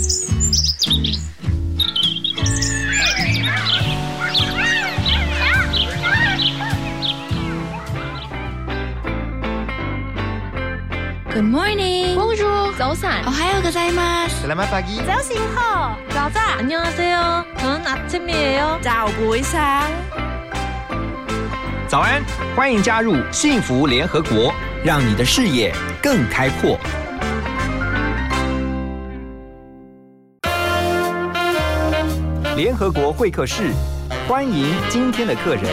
[11.44, 12.16] morning.
[12.16, 12.72] Bonjour.
[12.78, 13.26] 早安。
[13.26, 14.46] 오하요 고자이마스.
[14.46, 15.04] Selamat pagi.
[15.06, 15.98] 早醒好。
[16.08, 16.58] 早安。
[16.60, 17.44] 안녕하세요.
[17.58, 18.78] 저는 아침이에요.
[18.80, 19.82] 早不一상
[21.86, 22.24] 早安，
[22.56, 26.80] 欢迎加入幸福联合国，让你的视野更开阔。
[32.61, 33.71] 联合国会客室，
[34.29, 35.65] 欢迎今天的客人。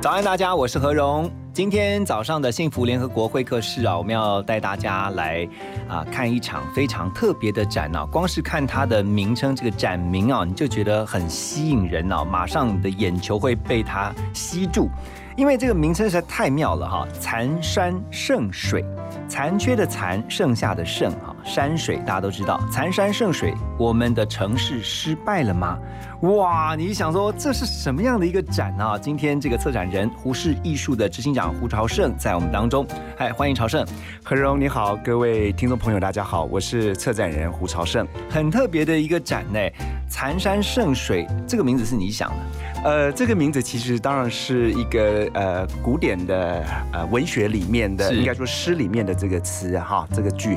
[0.00, 1.30] 早安，大家，我是何荣。
[1.52, 5.48] 今天早上的幸福联合国会客室啊，我们要带大家来
[5.88, 8.04] 啊看一场非常特别的展啊。
[8.04, 14.90] 光是看它的名称，这个展名啊，你就觉得很吸引人啊，马上你的眼球会被它吸住，
[15.36, 17.08] 因为这个名称实在太妙了哈！
[17.18, 18.84] 残山剩水，
[19.28, 25.78] 残缺的残，剩下的剩哈，山水大家都知道，残山剩水，我们的城市失败了吗？
[26.22, 28.98] 哇，你想说这是什么样的一个展啊？
[28.98, 33.86] 今天这个策展人胡适艺术的执行长胡朝胜在我们当中，嗨，欢迎朝胜。
[34.24, 38.08] 何荣你好，各位听众朋友大家好，我是策展人胡朝胜。
[38.30, 39.60] 很特别的一个展呢，
[40.08, 42.36] 残山剩水这个名字是你想的？
[42.84, 50.56] 呃，这个名字其实当然是一个呃古典的呃文学里面的，应该说诗里面的这个词哈，这个句。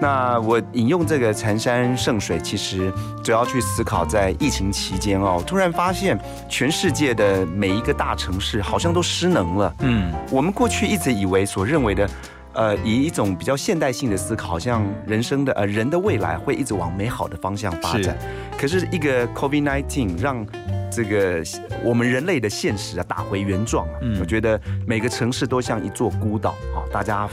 [0.00, 6.18] 那我引用这个残山圣水，其实主要去思考在疫情期间哦，突然发现
[6.48, 9.74] 全世界的每一个大城市好像都失能了。
[9.80, 12.08] 嗯，我们过去一直以为所认为的，
[12.52, 18.16] 呃，以一种比较现代性的思考，好像人生的呃人的未来会一直往美好的方向发展。
[18.56, 20.46] 可是一个 COVID-19 让
[20.90, 21.42] 这个
[21.82, 23.94] 我们人类的现实啊打回原状啊。
[24.02, 27.28] 嗯我觉得每个城市都像一座孤岛啊，大家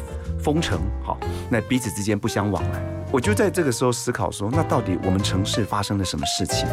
[0.45, 1.17] 封城好，
[1.49, 2.80] 那彼此之间不相往来。
[3.11, 6.67] 我就在这个时候思考说，那到底我们城市发生了什么事情？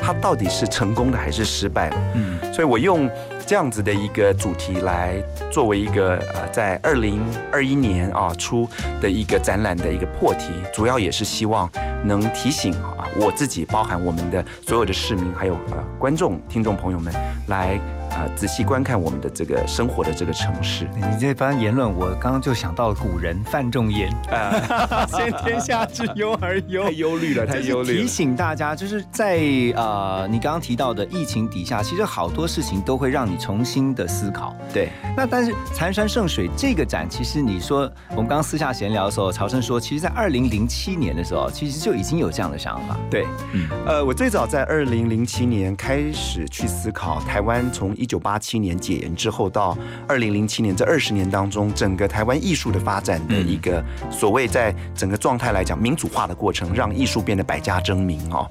[0.00, 1.96] 它到底是成功的还是失败了？
[2.14, 3.10] 嗯，所以我用
[3.44, 5.20] 这样子的一个主题来
[5.50, 7.20] 作为一个呃，在二零
[7.50, 8.68] 二一年啊出
[9.00, 11.68] 的一个展览的一个破题，主要也是希望
[12.04, 17.12] 能提醒啊我自己，包含我们的所有的市民，还有呃观众、听众朋友们，
[17.48, 17.80] 来
[18.10, 20.88] 呃仔细观看我们的这个生活的这个城市。
[20.94, 26.90] 你这番言论，我刚刚就想到了古人范仲淹，啊， 先天下之忧而忧太。
[27.06, 28.06] 忧虑了，太忧虑了提。
[28.06, 29.38] 醒大家，就是在
[29.76, 34.56] 呃，你刚刚提到的疫情底下，其实好多事情都会让你重新的思考。
[34.72, 42.96] 对，那但是残山剩水这个展，其实你说我们刚刚私下闲聊的时候，曹生说，其实在二零零七年的时候，其实就已经有这样的想法。
[43.10, 49.76] 对，嗯呃，我最早在二零零七年开始去思考台湾从一九八七年解严之后到
[50.06, 58.48] 二零零七年这二十年当中，整个台湾艺术的发展的一个所谓在整个状态来讲民主化的过程，让艺术变得百家争鸣哦。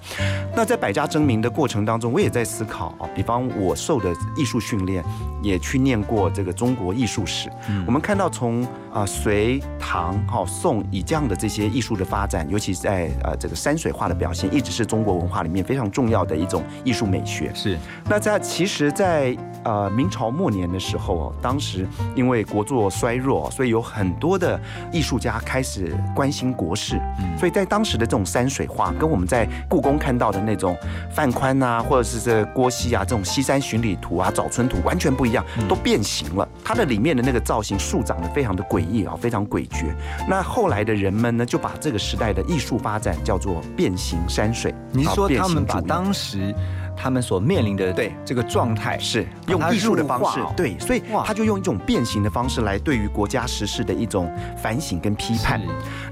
[0.56, 5.04] 那在百家争鸣的过程当中，我也在思考啊，比方我受的艺术训练，
[5.42, 7.50] 也去念过这个中国艺术史。
[7.86, 17.52] 我们看到从啊隋唐哈宋以这样的这些艺术的发展，尤其是在呃这个山水画的表现，一直是中国文化里面非常重要的一种艺术美学。
[17.54, 17.78] 是，
[18.10, 24.60] 那在其实在，呃明朝末年的时候哦，当时因为国祚衰弱，所以有很多的
[24.92, 27.00] 艺术家开始关心国事。
[27.38, 30.78] 所以在当时的这种山水画，跟我们在故宫看到的那种
[31.12, 36.48] 范宽啊，或者是这郭熙啊这种西山巡礼图啊、早春图完全不一样，都变形了。
[36.64, 39.86] 它的里面的那个造型树长得非常的诡异啊，非常诡谲。
[40.28, 44.74] 那后来的人们呢，就把这个时代的艺术发展叫做变形山水。
[44.92, 46.54] 您说他们把当时
[46.96, 48.14] 他们所面临的对。
[48.26, 55.62] 这个状态是用艺术的方式对，所以他就用一种变形的方式来对于国家实事的一种反省跟批判。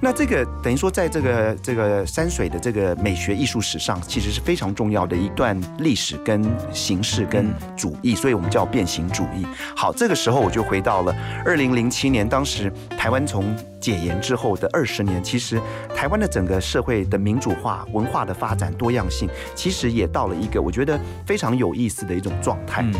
[0.01, 9.45] 那这个等于说，在这个这个山水的这个美学艺术史上，其实是非常重要的一段历史跟形式跟主义，所以我们叫变形主义。
[9.75, 11.15] 好，这个时候我就回到了
[11.45, 15.59] 二零零七年，当时台湾从解严之后的二十年，其实
[15.94, 22.81] 台湾的整个社会的民主化、文化的发展、多样性，其实也到了一个我觉得非常有意思的一种状态。
[22.81, 22.94] 嗯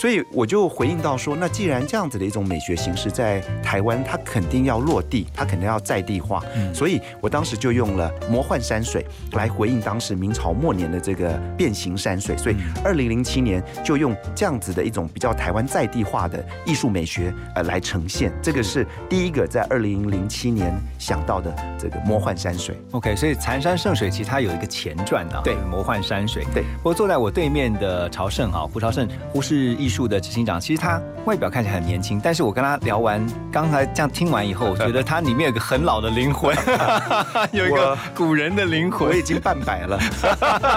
[0.00, 6.42] 所以我就回应到说，那既然这样子的一种美学形式在台湾，它肯定要落地，它肯定要在地化。
[6.72, 12.34] 所以我当时就用了魔幻山水来回应当时明朝末年的这个变形山水。
[12.38, 18.32] 所以二零零七年就用这样子的一种比较台湾在地化的艺术美学呃来呈现。
[18.40, 22.80] 这个是第一个在二零零七年想到的这个魔幻山水。
[22.92, 26.46] OK，所以残山剩水其实它有一个前传的、啊，对魔幻山水。
[26.54, 36.56] 对不过坐在我对面的朝圣啊，胡朝圣，胡氏艺术的执行长，其实他外表看起来很年轻，但是我跟他聊完，刚才这样听完以后，我觉得他里面有个很老的灵魂，
[37.50, 39.08] 有一个古人的灵魂。
[39.08, 39.98] 我已经半百了。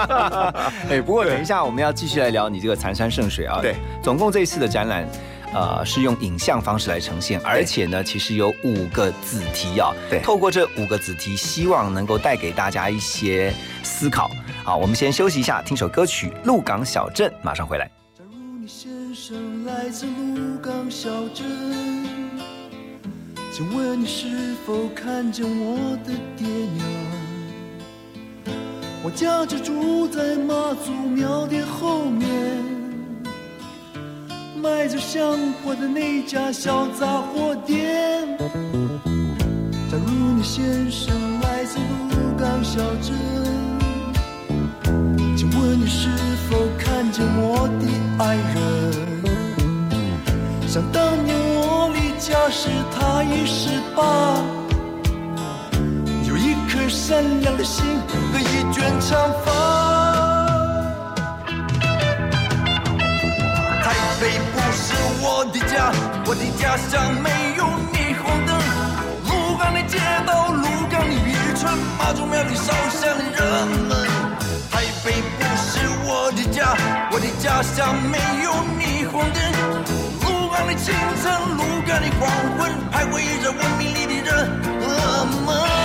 [0.90, 3.60] 哎，不过等一下我们要继续来聊你这个残山剩水啊。
[3.62, 5.06] 对，总共这一次的展览。
[5.54, 9.92] 呃，是用影像方式来呈现，而且呢，其实有五个子题啊。
[10.10, 13.54] 对，透过这五个子题，希望能够带给大家一些
[13.84, 14.30] 思考。
[14.64, 17.88] 好，我们先休息一下，听首歌曲《鹿港小镇》，马上回来。
[18.18, 22.04] 假如你先生来自鹿港小镇，
[23.52, 26.84] 请问你是否看见我的爹娘？
[29.04, 32.73] 我家就住在妈祖庙的后面。
[34.64, 38.26] 卖着香火的那家小杂货店。
[39.90, 41.78] 假如你先生来自
[42.08, 43.14] 鹿港小镇，
[45.36, 46.08] 请问你是
[46.48, 47.86] 否看见我的
[48.24, 48.56] 爱人？
[50.66, 54.42] 想当年我离家时他已十八，
[56.26, 57.84] 有一颗善良的心
[58.32, 60.03] 和一卷长发。
[64.24, 65.92] 这不是我的家，
[66.24, 67.28] 我的家乡没
[67.58, 68.56] 有霓虹灯。
[69.28, 74.08] 鹿港的街道，鹿港的渔村，妈祖庙里烧香的人们。
[74.70, 76.74] 台北不是我的家，
[77.12, 78.50] 我的家乡没有
[78.80, 79.38] 霓虹灯。
[80.22, 82.26] 鹿港的清晨，鹿港的黄
[82.56, 85.83] 昏，徘徊着文明里的人们。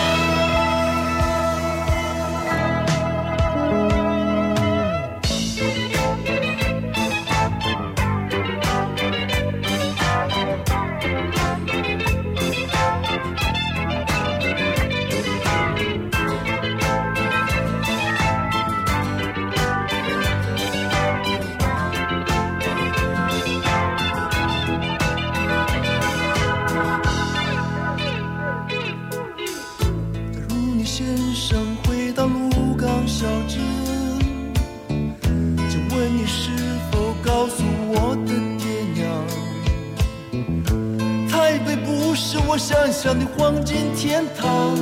[43.02, 44.76] 想的黄金天堂，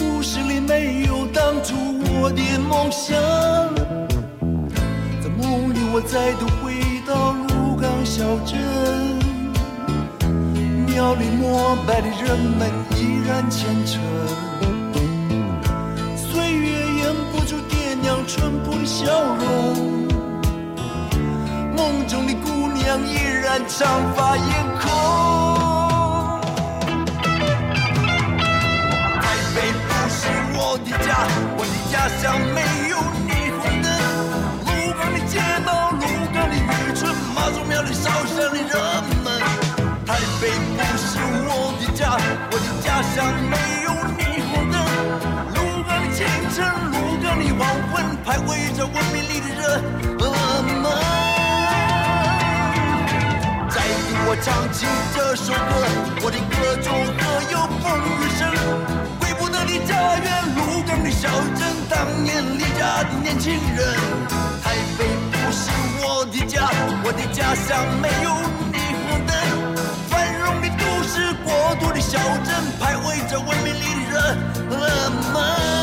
[0.00, 1.76] 故事里没有当初
[2.10, 3.16] 我的梦想。
[5.22, 6.74] 在梦里，我再度回
[7.06, 8.58] 到鹿港小镇，
[10.88, 14.02] 庙里膜拜的人们依然虔诚。
[16.16, 16.68] 岁月
[16.98, 19.06] 掩不住爹娘淳朴的笑
[19.36, 20.08] 容，
[21.76, 24.46] 梦中的姑娘依然长发艳
[24.80, 25.57] 空。
[31.90, 33.86] 家乡没有霓虹灯。
[34.66, 36.04] 鹿港的街道，鹿
[36.34, 38.68] 港的渔村，妈祖庙里烧香的人
[39.24, 39.40] 们。
[40.06, 40.08] 台
[40.40, 41.18] 北不是
[41.48, 41.50] 我
[41.80, 42.00] 的家，
[42.50, 43.16] 我的家乡
[43.48, 44.20] 没有霓
[44.50, 44.76] 虹灯。
[45.54, 45.56] 鹿
[45.88, 46.56] 港的清晨，
[46.92, 47.94] 鹿港的黄昏，
[48.24, 50.20] 徘徊着文明里的人
[50.82, 50.84] 们。
[53.70, 55.56] 再听我唱起这首歌，
[56.22, 56.86] 我的歌中
[57.16, 57.20] 何
[57.50, 59.17] 有风雨声？
[59.68, 61.60] 的家园，鹿港的小镇，
[61.90, 63.94] 当年离家的年轻人。
[64.62, 65.70] 台北不是
[66.00, 66.70] 我的家，
[67.04, 68.30] 我的家乡没有
[68.72, 69.30] 霓虹灯。
[70.08, 72.48] 繁荣的都市，国度的小镇，
[72.80, 74.36] 徘徊着文明里的
[74.70, 75.77] 人们。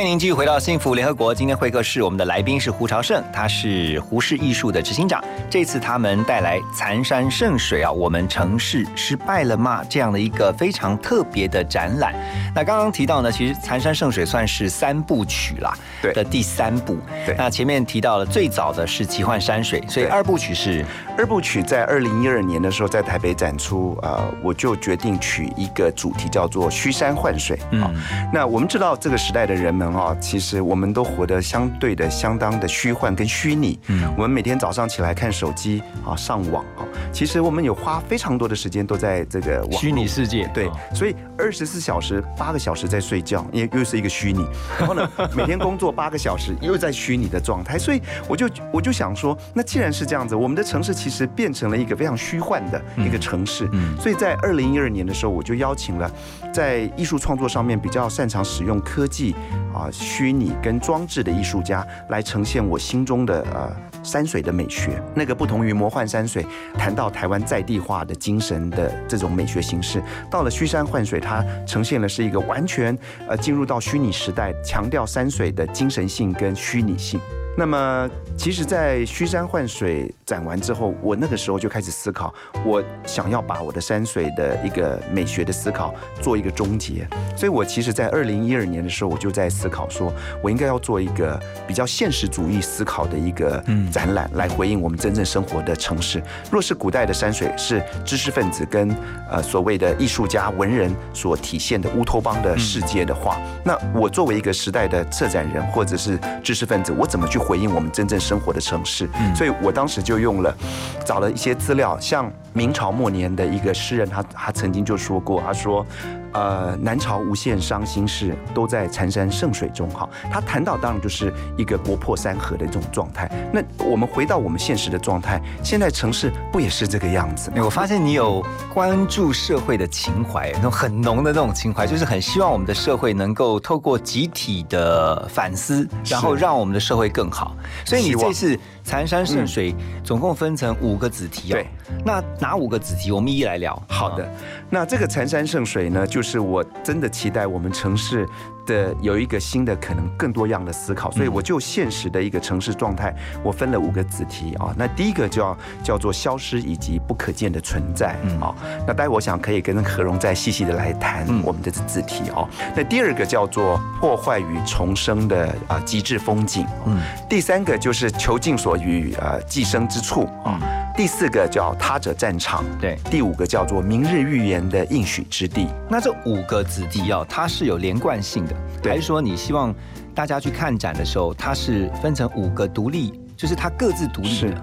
[0.00, 1.34] 欢迎您继续回到幸福联合国。
[1.34, 5.22] 今天会客室，我们的来宾是胡朝胜，他是胡氏艺术的执行长。
[5.50, 9.84] 这次他们带来“残山剩水”啊，我们城市失败了吗？
[9.90, 12.14] 这样的一个非常特别的展览。
[12.54, 16.96] 那刚刚提到呢，其实“残山剩水”算是三部曲啦，对的第三部。
[17.26, 20.82] 对那前面提到了最早的是奇幻山水，所以二部曲是
[21.18, 27.94] 二部曲在二零一二年的时候在台北展出，呃，我就决定取一个主题叫做“虚山幻水”嗯、
[28.32, 33.78] 那我们知道这个时代的人们啊，其实我们都活得相对的相当的虚幻跟虚拟。
[33.88, 40.50] 嗯，我们每天早上起来看手机啊，上网啊，其实我们有花非常多的时间都在这个虚拟世界。
[40.52, 44.44] 对哦，所以二十四小时八个小时在睡觉，因为又是一个虚拟，
[44.78, 53.96] 然后呢，每天工作八个小时又在虚拟的状态，所以我就我就想说，那既然是这样子，我们的城市其实变成了一个非常虚幻的一个城市，嗯。
[53.98, 56.10] 所以在二零一二年的时候，我就邀请了
[56.52, 59.34] 在艺术创作上面比较擅长使用科技
[59.74, 65.02] 啊、啊虚拟跟装置的艺术家来呈现我心中的呃山水的美学。
[65.14, 66.44] 那个不同于魔幻山水，
[66.78, 72.96] 谈到台湾在地化的精神的这种美学形式，到了虚山幻水，它呈现的是一个完全
[73.28, 77.18] 呃进入到虚拟时代，强调山水的精神性跟虚拟性。
[77.60, 82.32] 那么，其实，在虚山幻水展完之后，我那个时候就开始思考，
[82.64, 87.06] 我想要把我的山水的一个美学的思考做一个终结。
[87.36, 90.10] 所以我其实，在二零一二年的时候，我就在思考说，
[90.42, 91.38] 我应该要做一个
[91.68, 93.62] 比较现实主义思考的一个
[93.92, 96.22] 展览，来回应我们真正生活的城市。
[96.50, 98.88] 若是古代的山水是知识分子跟
[99.30, 109.10] 呃所谓的艺术家、文人所体现的乌托邦的世界的话，那我作为一个时代的策展人或者是知识分子，我怎么去回应我们真正生活的城市？
[109.34, 110.56] 所以我当时就用了
[111.04, 115.84] 找了一些资料，像明朝末年的一个诗人，他他曾经就说过，他说。
[116.32, 119.88] 呃，南朝无限伤心事，都在残山剩水中。
[119.90, 123.30] 哈，他谈到当然就是一个国破山河的这种状态。
[123.52, 137.56] 那我们回到我们现实的状态，现在城市不也是这个样子我发现你有关注社会的情怀，那种很浓的那种情怀，就是很希望我们的社会能够透过集体的反思，然后让我们的社会更好。
[137.84, 138.58] 所以你这次
[138.90, 141.54] 残山剩水总共分成五个子题哦。
[141.54, 141.68] 对，
[142.04, 143.12] 那哪五个子题？
[143.12, 143.80] 我们一一来聊。
[143.86, 144.28] 好的，
[144.68, 148.26] 那这个残山剩水呢，就是我真的期待我们城市
[148.70, 153.12] 的有一个新的可能更多样的思考，所以我就现实的一个城市状态，
[153.42, 154.72] 我分了五个子题啊。
[154.76, 158.54] 那第一个叫叫做消失以及不可见的存在啊。
[158.86, 162.48] 那待会我想可以跟何荣再细细的来谈我们的子题哦。
[162.76, 170.60] 那第二个叫做破坏与重生的啊极致风景，嗯，第三个就是囚禁所与呃寄生之处啊。
[171.00, 175.66] 第四个叫他者战场，对第五个叫做明日预言的应许之地。
[175.88, 179.74] 那这五个子弟哦，它是有连贯性的，对还是说你希望
[180.14, 184.62] 大家去看展的时候，它是分成五个独立，就是它各自独立是的？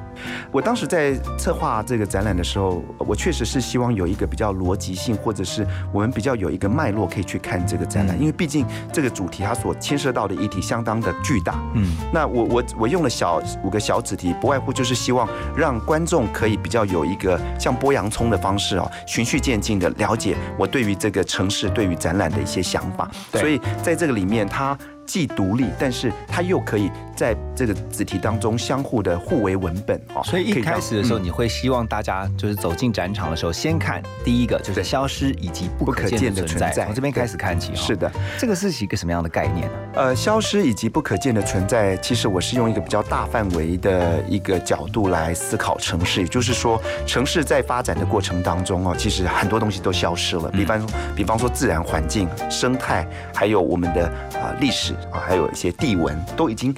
[0.51, 11.59] 我当时在策划这个展览的时候，我确实是希望有一个比较逻辑性，或者是我们比较有一个脉络可以去看这个展览，因为毕竟这个主题它所牵涉到的议题相当的巨大。
[11.73, 23.09] 嗯，那我我我用了小五个小子题，不外乎就是希望让观众可以比较有一个像剥洋葱的方式哦，循序渐进的了解我对于这个城市、对于展览的一些想法。
[23.31, 24.77] 对所以在这个里面，它
[25.07, 30.21] 既独立，但是它又可以在这个子题当中相互的互为文本哦。
[30.23, 37.75] 所以一开始的时候，嗯你会希望大家就是走进展场的时候，先看第一个就是消失以及不可见的存在，从这边开始看起哦。
[37.75, 39.73] 是的，这个是一个什么样的概念呢？
[39.95, 56.73] 呃，消失以及不可见的存在，其实我是用一个比较大范围的一个角度来思考城市，也就是说，城市在发展的过程当中哦，其实很多东西都消失了，比方说，比方说自然环境、生态，还有我们的啊历史啊，还有一些地纹，都已经。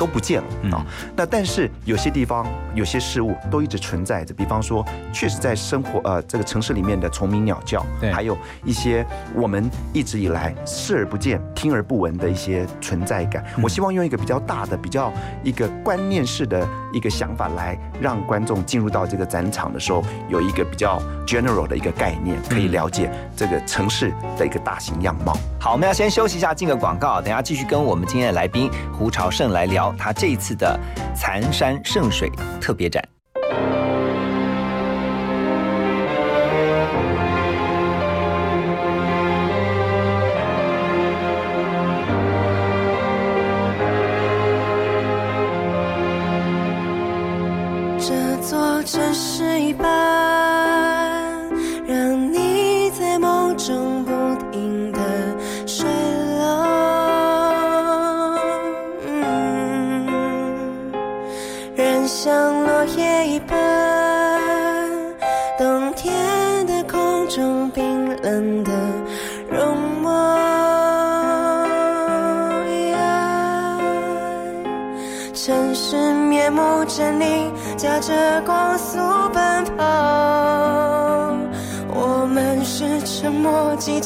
[0.00, 8.10] 都不见了啊、那但是有些地方、有些事物都一直存在着，比方说，确实在生活呃这个城市里面的虫鸣鸟叫，对。
[8.10, 9.04] 还有一些
[9.34, 13.44] 我们一直以来视而不见、听而不闻的一些存在感。
[13.62, 25.36] 我希望用一个比较大的、比较一个观念式的一个想法，来让观众进入到这个展场的时候，有一个比较 general 的一个概念，可以了解这个城市的一个大型样貌。
[25.60, 30.78] 好，我们要先休息一下，进个广告，等下继续跟我们今天的来宾胡朝胜来聊他这一次的
[31.14, 32.30] 残山剩水
[32.60, 33.02] 特别展。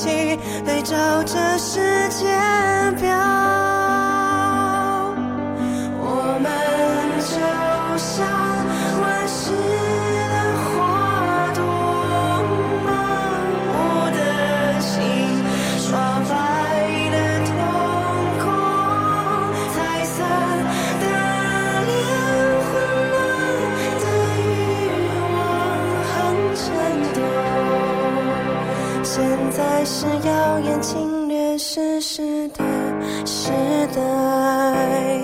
[0.05, 1.81] 对照着时
[2.11, 2.74] 间
[30.05, 32.63] 是谣言侵略事实的
[33.25, 33.51] 时
[33.95, 35.15] 代。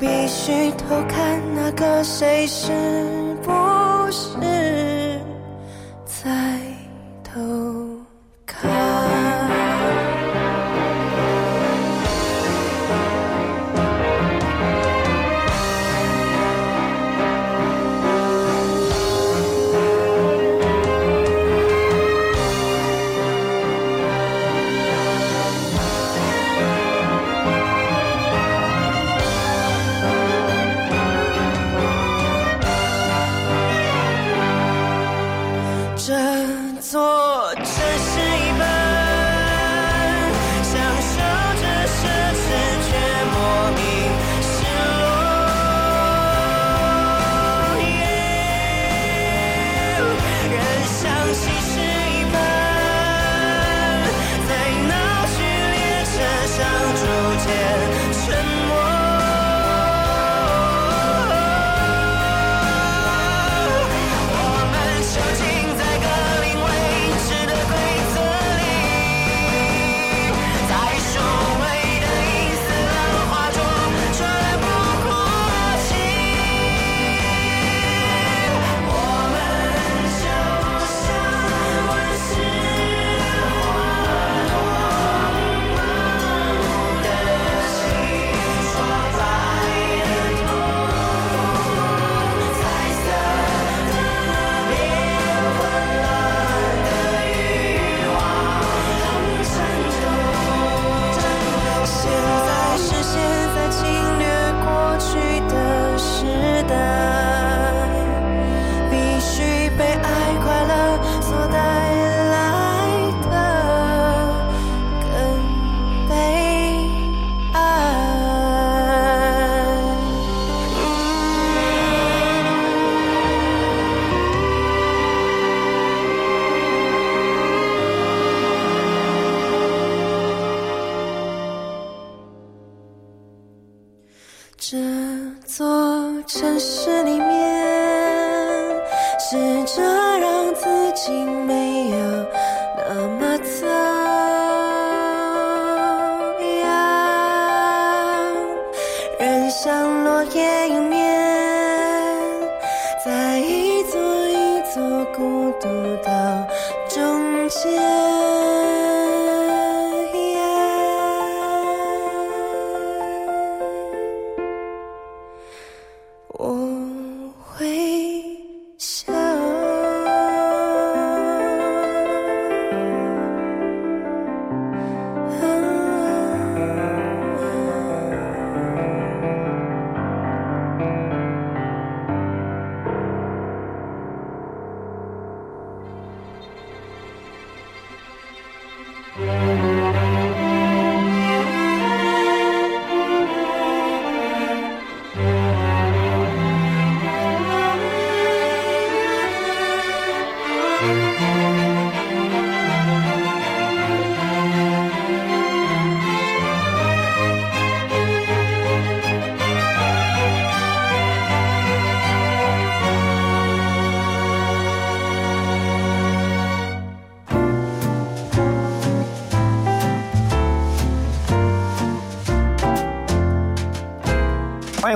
[0.00, 2.72] 必须偷看那个谁是
[3.42, 3.50] 不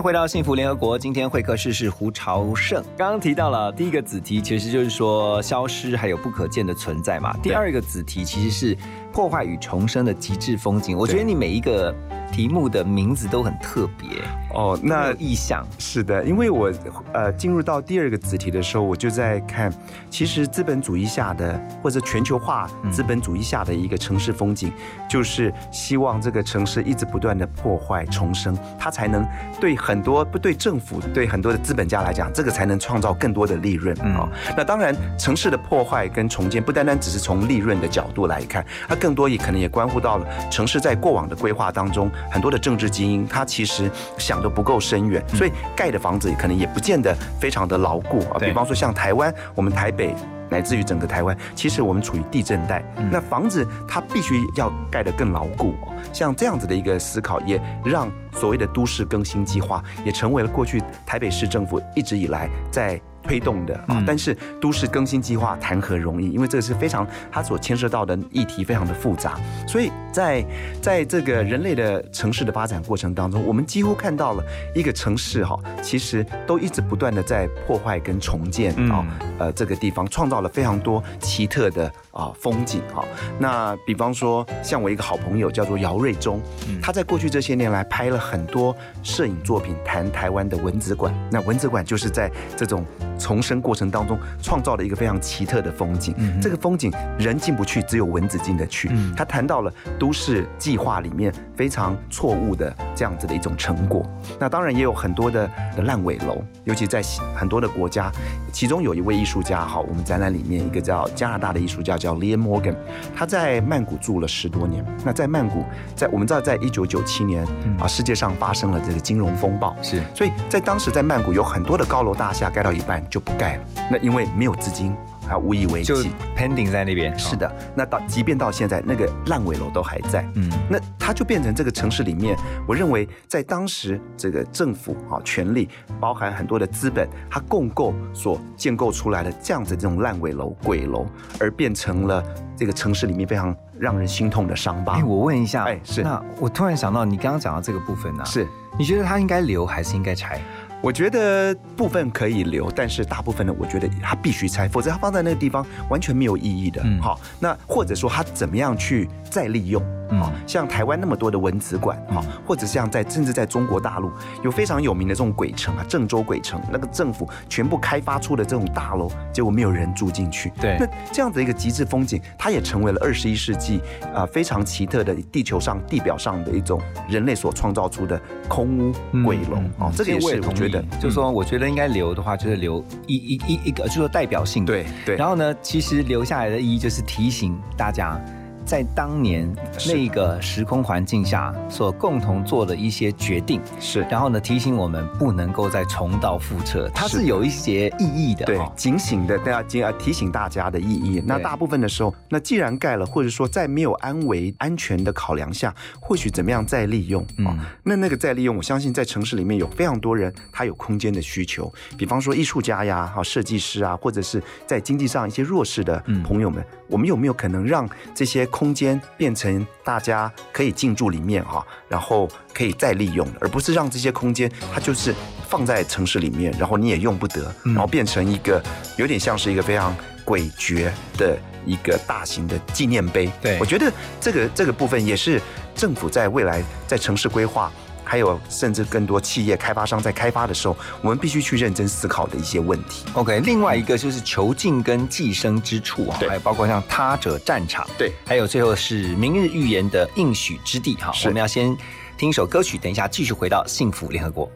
[0.02, 0.98] 迎回到幸福联合国。
[0.98, 2.82] 今天会客室是胡朝胜。
[2.96, 7.36] 刚刚提到了第一个子题，其实就是说消失还有不可见的存在嘛。
[7.40, 8.76] 第二个子题其实是
[9.12, 10.98] 破坏与重生的极致风景。
[10.98, 11.94] 我觉得你每一个
[12.32, 14.08] 题目的名字都很特别
[14.54, 15.66] 哦，那有意向。
[15.78, 16.72] 是的，因为我
[17.12, 19.72] 呃进入到第二个子题的时候，我就在看，
[20.10, 24.72] 其实资本主义下的或者全球化资本主义下的一个城市风景，
[25.08, 29.26] 就是希望这个城市一直不断的破坏重生，它才能
[29.60, 48.38] 对很多不对政府对很多的资本家来讲，这个才能创造更多的利润啊、那当然，城市的破坏跟重建不单单只是从利润的角度来看，它更多也可能也关乎到了城市在过往的规划当中，很多的政治精英他其实想的不够深远，所以盖的房子可能也不见得非常的牢固啊。
[48.38, 50.14] 比方说像台湾，我们台北。
[50.50, 55.94] 乃至于整个台湾，其实我们处于地震带，那房子它必须要盖得更牢固哦。
[56.12, 64.02] 像这样子的一个思考，也让所谓的都市更新计划，也成为了过去台北市政府一直以来在推动的啊。
[64.06, 66.30] 但是都市更新计划谈何容易？
[66.30, 70.44] 因为这个是非常它所牵涉到的议题非常的复杂，所以在
[70.80, 79.06] 在这个人类的城市的发展过程当中，我们几乎看到了一个城市哈，其实都一直不断的在破坏跟重建啊，
[79.38, 83.05] 呃，这个地方创造了非常多奇特的啊风景哈。
[83.38, 86.40] 那比方说，像我一个好朋友叫做姚瑞忠，
[86.81, 91.12] 他在过去这些年来拍了很多摄影作品，谈台湾的文子馆。
[91.31, 92.85] 那文子馆就是在这种
[93.18, 96.14] 重生过程当中创造了一个非常奇特的风景。
[96.40, 98.90] 这个风景人进不去，只有蚊子进得去。
[99.16, 104.05] 他谈到了都市计划里面非常错误的这样子的一种成果。
[104.38, 107.03] 那当然也有很多的的烂尾楼，尤其在
[107.35, 108.11] 很多的国家，
[108.53, 112.74] 其中有一位艺术家，哈，我们展览里面一个叫加拿大的艺术家叫 Liam Morgan，
[113.14, 114.84] 他在曼谷住了十多年。
[115.04, 117.46] 那在曼谷，在我们知道，在一九九七年
[117.78, 120.02] 啊，世界上发生了这个金融风暴，是。
[120.14, 124.92] 所以在当时在曼谷有很多的高楼大厦盖到一半就不盖了，那因为没有资金，
[125.26, 126.11] 还无以为就继。
[126.37, 127.16] pending 在那边。
[127.18, 135.68] 是的，那到即便到现在，那个烂尾楼都还在，嗯嗯，那它就变成这个城市里面，我认为在当时这个政府啊权力，
[136.00, 141.06] 包含很多的资本，它共构所建构出来的这样子这种烂尾楼、鬼楼，
[141.38, 142.24] 而变成了
[142.56, 144.94] 这个城市里面非常让人心痛的伤疤。
[144.94, 148.46] 哎，我问一下，哎是那我突然想到，你刚刚讲到这个部分呢、啊，是，
[148.78, 150.40] 你觉得它应该留还是应该拆？
[150.82, 156.82] 我觉得部分可以留，但是大部分呢，我觉得它必须拆，否则它放在那个地方完全没有意义的。
[156.84, 159.80] 嗯好，那或者说它怎么样去再利用？
[160.10, 164.10] 嗯好，像台湾那么多的文子馆，好，或者像在甚至在中国大陆
[164.42, 170.52] 有非常有名的这种鬼城啊，郑州鬼城，那个政府全部开发出的这种大楼，结果没有人住进去。
[170.60, 173.80] 对那这样子一个极致风景，它也成为了二十一世纪
[174.12, 178.92] 啊、非常奇特的地球上地表上的一种人类所创造出的空屋
[179.24, 184.64] 鬼楼嗯哦，这个也同是我觉得意，就是说，我觉得应该留的话，就是留一一一一个，就是说代表性。
[184.64, 188.18] 对对然后呢，其实留下来的意义就是提醒大家，
[188.64, 189.53] 在当年
[189.87, 194.01] 那个时空环境下所共同做的一些决定，是。
[194.11, 198.46] 然后呢，提醒我们不能够再重蹈覆辙，它是有一些意义的。
[198.46, 201.22] 对哦，警醒的，大家提醒大家的意义。
[201.27, 216.22] 那大部分的时候，那既然盖了，或者说在没有安危安全的考量下，或许怎么样再利用啊、嗯那那个再利用，我相信在城市里面有非常多人，他有空间的需求，比方说艺术家呀、哈设计师啊，或者是在经济上一些弱势的嗯。
[216.22, 225.12] 朋友们，我们有没有可能让这些空间变成大家可以进驻里面哈，然后可以再利用，而不是让这些空间它就是
[225.48, 228.62] 放在城市里面，然后你也用不得，嗯然后变成一个
[228.96, 231.36] 有点像是一个非常诡谲的
[231.66, 233.28] 一个大型的纪念碑。
[233.40, 235.40] 对我觉得这个这个部分也是
[235.74, 237.72] 政府在未来在城市规划。
[238.04, 243.04] 还有，甚至更多企业开发商在开发的时候，我们必须去认真思考的一些问题。
[243.14, 251.12] OK，另外一个就是囚禁跟寄生之处啊，还有包括像他者战场，对，还有最后是明日预言的应许之地哈。
[251.24, 251.76] 我们要先
[252.16, 254.50] 听一首歌曲，等一下继续回到幸福联合国。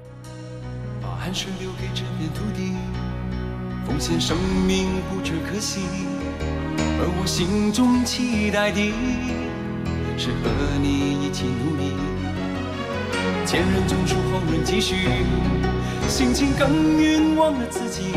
[1.00, 2.72] 把汗水留给这片土地，
[3.86, 5.80] 奉献生命不觉可惜。
[6.98, 8.92] 而我心中期待的，
[10.18, 12.15] 是和你一起努力。
[13.44, 14.94] 前人种树，后人继续，
[16.08, 18.12] 辛勤耕耘忘了自己。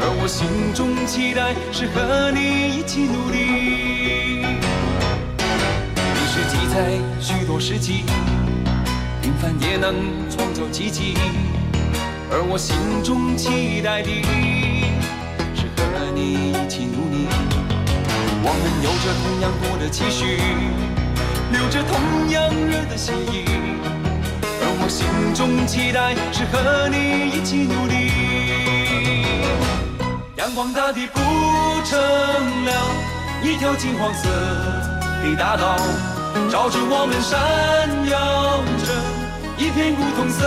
[0.00, 4.46] 而我心中期待是和你一起努力。
[6.14, 8.04] 历史记载许多事迹，
[9.20, 9.94] 平凡也能
[10.30, 11.14] 创造奇迹。
[12.30, 14.10] 而我心中期待的
[15.54, 17.26] 是和你一起努力。
[18.40, 20.38] 我们有着同样多的期许，
[21.52, 23.44] 流着同样热的血液。
[24.60, 27.94] 而我心中期待是和你一起努力。
[30.36, 31.20] 阳光大地铺
[31.84, 31.98] 成
[32.64, 32.72] 了
[33.42, 34.28] 一条金黄色
[35.22, 35.76] 的大道，
[36.50, 37.38] 照着我们闪
[38.08, 38.92] 耀着
[39.56, 40.42] 一片古铜色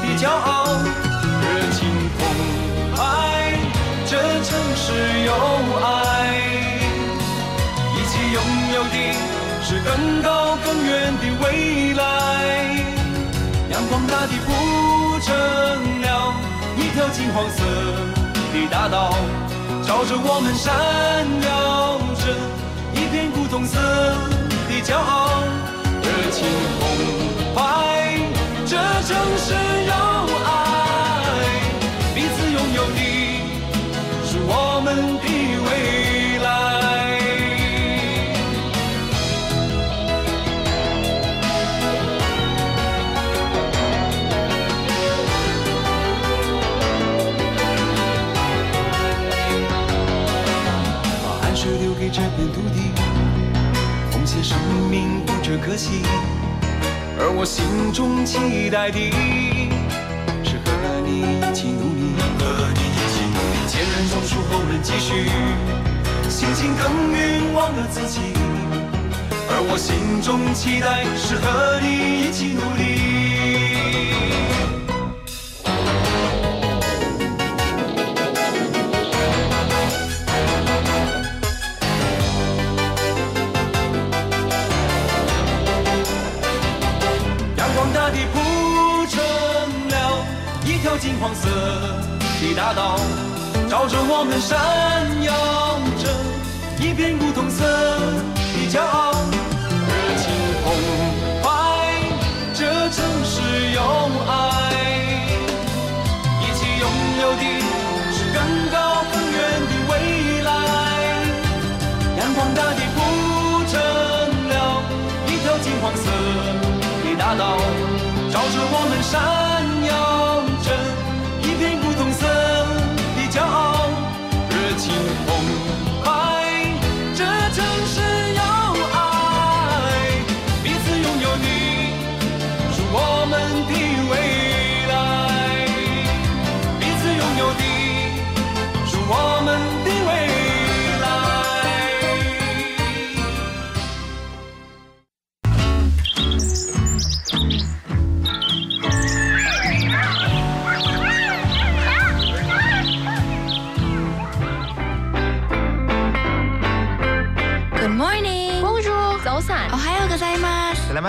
[0.00, 0.66] 的骄傲，
[1.40, 1.78] 热情
[2.18, 2.20] 澎
[2.96, 2.98] 湃，
[4.06, 4.10] 这
[4.42, 4.92] 城市
[5.26, 5.30] 有
[5.82, 5.88] 爱，
[7.94, 8.38] 一起拥
[8.74, 8.96] 有的
[9.70, 12.02] 是更高更远的未来，
[13.70, 14.50] 阳光大地铺
[15.20, 15.30] 成
[16.00, 16.34] 了
[16.76, 17.62] 一条金黄色
[18.52, 19.14] 的大道。
[19.84, 20.74] 照着我们闪
[21.46, 22.34] 耀着
[23.00, 25.44] 一片古铜色的骄傲，
[26.02, 26.44] 热情
[26.80, 28.18] 澎湃，
[28.66, 29.54] 这城市
[29.86, 29.94] 有
[54.90, 56.02] 命不这可惜。
[57.16, 58.98] 而我心中期待的
[60.42, 63.54] 是和你一起努力，和你一起努力。
[63.68, 65.30] 前人种树，后人继续，
[66.28, 68.20] 辛勤耕耘忘了自己。
[69.52, 73.09] 而我心中期待是和你一起努力。
[94.20, 94.52] 我们闪
[95.22, 95.32] 耀
[95.96, 98.29] 着一片梧桐色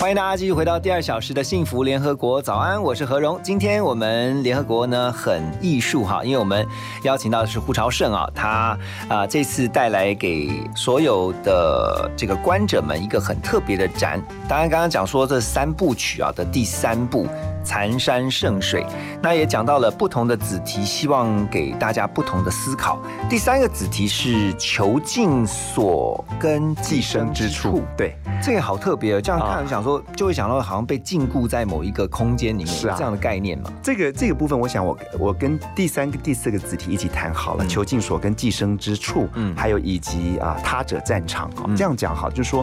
[0.00, 2.42] 欢迎大家继续回到第二小时的幸福联合国。
[2.42, 3.40] 早安，我是何荣。
[3.42, 6.66] 今天我们联合国呢很艺术哈，因为我们
[7.04, 8.78] 邀请到的是胡朝胜啊，他
[9.08, 14.20] 啊、这次带来给所有的这个观者们一个很特别的展。
[14.46, 17.26] 当然，刚刚讲说这三部曲啊的第三部。
[17.66, 18.84] 残山剩水，
[19.24, 23.00] 那也讲到了不同的子题，希望给大家不同的思考。
[23.26, 29.20] 第三个子题是囚禁所跟寄生之处，对，这个好特别哦。
[29.22, 33.72] 这样啊看，想说就会想到好像被禁锢在某一个空间里面，是啊这样的概念嘛？
[33.82, 42.62] 这个这个部分，我想我我跟第三个、第四个子题一起谈好了，嗯囚禁所跟寄生之处，嗯嗯，还有以及啊他者战场哈嗯，这样讲好，就是说，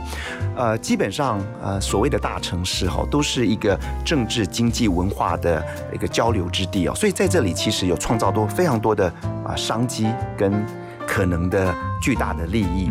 [0.55, 9.11] 呃，基本上呃所谓的大城市哈，都是一个政治、经济、文化的一个交流之地哦，所以在这里其实有创造多非常多的
[9.45, 10.51] 啊商机跟
[11.07, 12.89] 可能的巨大的利益。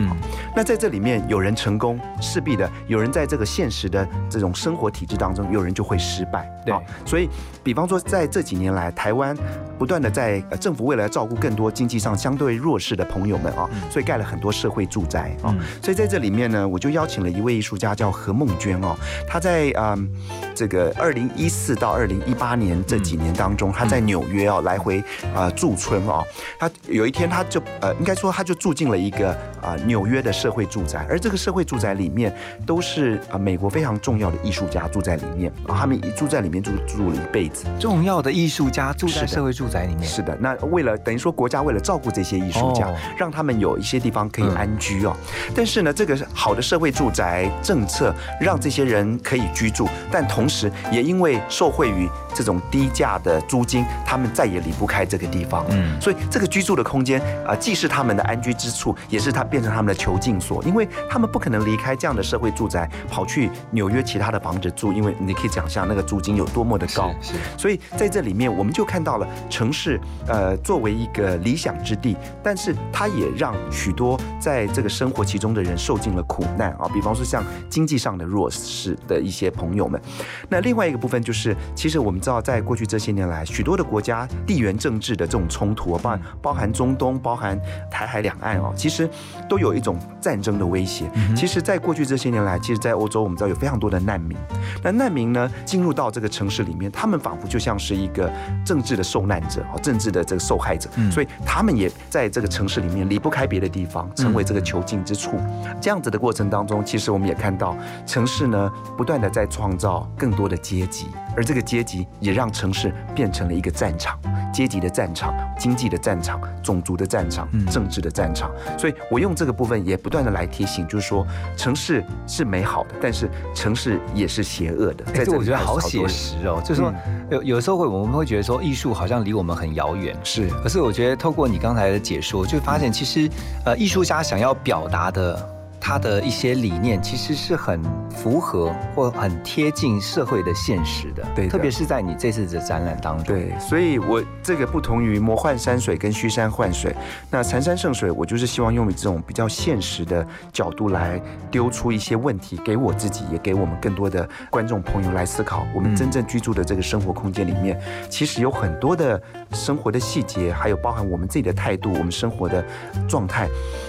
[0.55, 6.51] 那在这里面，有人成功，势必的有人在这个现实的这种生活体制当中，有人就会失败。
[6.65, 7.29] 对哦所以，
[7.63, 9.37] 比方说，在这几年来，台湾
[9.79, 15.55] 不断的在呃政府为了照顾更多经济上相对弱势的朋友们啊，所以盖了很多社会住宅啊。
[15.57, 18.95] 嗯所以在这里面呢，我就邀请了一位艺术家叫何梦娟哦，
[19.27, 20.09] 她在嗯
[20.55, 25.03] 这个二零一四到二零一八年这几年当中，她在纽约哦来回
[25.35, 26.23] 啊驻村哦。
[26.59, 32.35] 她有一天她就呃应该说他就住进了一个啊、纽约的社会住宅，而这个社会住宅里面
[32.67, 35.53] 都是啊、美国非常重要的艺术家住在里面。
[35.69, 37.67] 啊，他们一住在里面住住了一辈子。
[37.79, 42.97] 重要的艺术家住在社会住宅里面，是的，那为了等于说国家为了照顾这些艺术家，哦。
[43.19, 45.15] 让他们有一些地方可以嗯安居哦。
[45.55, 55.67] 但是呢，这个好的社会住宅政策让这些人可以居住，但同时也因为受惠于这种低价的租金，他们再也离不开这个地方。
[55.69, 56.01] 嗯。
[56.01, 67.13] 所以这个居住的空间啊、呃既是他们的安居之处，也是他变成他们的囚禁所，因为他们不可能离开这样的社会住宅，跑去纽约其他的房子住，因为你可以想象那个租金有多么的高。
[67.21, 76.89] 是是所以在这里面，我们就看到了城市，呃，作为一个理想之地，但是它也让许多在这个生活其中的人受尽了苦难啊。
[76.95, 80.01] 比方说像经济上的弱势的一些朋友们。
[80.49, 87.59] 那另外一个部分就是，其实我们知道，在过去这些年来，许多的国家地缘政治的这种冲突，包含包含中东，包含
[87.91, 89.09] 台海两岸哦，其实
[89.49, 91.11] 都有一种战争的威胁。
[91.37, 94.37] 其实，在过去这些年来，其实，在欧洲我们知道有非常多的难民。
[94.83, 98.31] 那难民呢，进入到这个城市里面，他们仿佛就像是一个
[98.65, 105.39] 政治的受难者哦，政治的这个受害者，所以他们也在这个城市里面离不开别的地方，成为这个囚禁之处。
[105.81, 114.19] 这样子的过程当中，其实我们也看到城市呢，不断的在创造更多的阶级，而这个阶级也让城市变成了一个战场，
[114.53, 118.51] 阶级的战场、经济的战场、种族的战场、政治的战场。
[118.77, 125.05] 所以我用这个部分也不断的来提醒，就是说城市是美好的，但是城市也是邪恶的。
[125.15, 126.61] 在，这我觉得好写实哦。
[126.65, 126.93] 就是说，
[127.31, 130.17] 有有时候会我们会觉得说，艺术好像离我们很遥远。
[130.25, 133.31] 是可是我觉得透过你刚才的解说，就发现其实
[133.65, 135.49] 呃，艺术家想要表达的
[135.81, 141.27] 他的一些理念，其实是很符合或很贴近社会的现实的。
[141.35, 143.35] 对的特别是在你这次的展览当中。
[143.35, 146.95] 对，所以我这个不同于魔幻山水跟虚山幻水，
[147.31, 155.67] 那残山剩水，我就是希望用这种比较现实的角度来丢出一些问题，给我自己，也给我们更多的观众朋友来思考。
[155.75, 159.21] 我们真正居住的这个生活空间里面，其实有很多的
[159.53, 162.65] 生活的细节，还有包含我们自己的态度，我们生活的
[163.09, 163.49] 状态，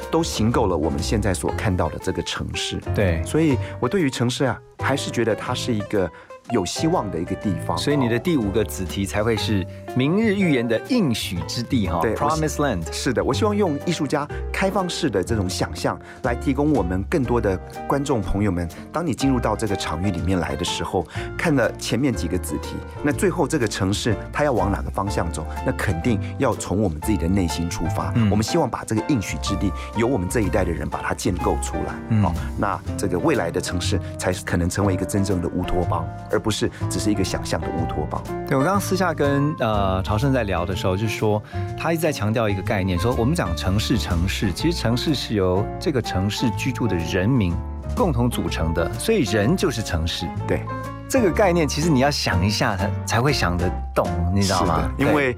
[0.10, 2.78] 都行够了我们现在所看到的这个城市。
[2.96, 6.10] 对，所以我对于城市啊，还是觉得它是一个
[6.52, 7.78] 有希望的一个地方。
[7.78, 12.92] 所以你的第五个子题才会是明日预言的应许之地哈对，Promise Land。
[12.92, 21.06] 是的，我希望用艺术家开放式的这种想象，来提供我们更多的观众朋友们，当你进入到这个场域里面来的时候，
[21.38, 28.12] 看了前面几个子题，那最后这个城市它要往哪个方向走，那肯定要从我们自己的内心出发。
[28.16, 31.94] 嗯我们希望把这个应许之地，由我们这一代的人把它建构出来。
[32.10, 38.22] 嗯哦，那这个未来的城市才可能成为一个真正的乌托邦，而不是只是一个想象的乌托邦。
[38.48, 41.42] 对我刚刚私下跟呃朝圣在聊的时候，就是说
[41.78, 47.54] 他一直在强调一个概念，说我们讲城市，城市其实城市是由这个城市居住的人民
[47.96, 50.28] 共同组成的，所以人就是城市。
[50.48, 50.64] 对，
[51.08, 54.92] 这个概念其实你要想一下，才才会想得懂，你知道吗？
[54.98, 55.38] 因为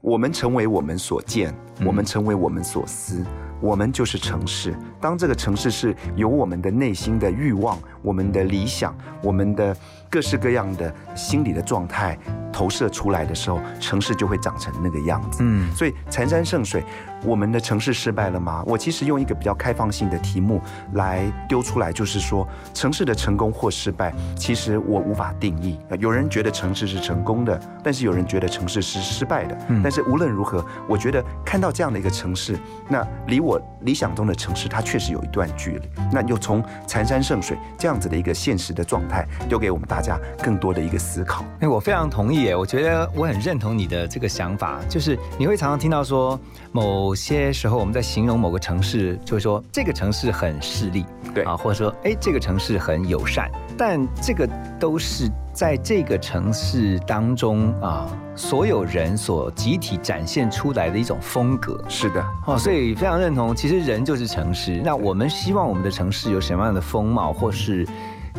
[0.00, 3.24] 我们成为我们所见，嗯我们成为我们所思。
[3.60, 4.74] 我们就是城市。
[5.00, 9.76] 当这个城市是由我们的内心的欲望、我们的理想、我们的
[10.12, 12.18] 各式各样的心理的状态
[12.52, 15.38] 投射出来的时候，城市就会长成那个样子。
[15.42, 16.84] 嗯所以残山剩水，
[17.24, 18.62] 我们的城市失败了吗？
[18.66, 20.60] 我其实用一个比较开放性的题目
[20.94, 25.78] 来丢出来，就是说城市的成功或失败，其实我无法定义。
[25.88, 29.56] 呃有人觉得城市是成功的，但是有人觉得城市是失败的。
[29.68, 32.58] 嗯但是无论如何，我觉得看到这样的一个城市，
[32.88, 35.88] 那离我理想中的城市，它确实有一段距离。
[36.12, 41.44] 那又从残山剩水这样子的一个现实的状态，丢给我们大家更多的一个思考。
[41.60, 46.38] 哎，我非常同意耶，我觉得我很认同你的这个想法，就是你会常常听到说，
[46.72, 54.48] 某些时候我们在形容某个城市，就会说这个城市很势利，对啊，或者说哎这个城市很友善，但这个
[54.78, 61.82] 都是在这个城市当中啊，所有人所集体展现出来的一种风格。
[61.88, 64.80] 是的，哦，所以非常认同，其实人就是城市。
[64.84, 67.86] 那我们希望我们的城市有什么样的风貌，或是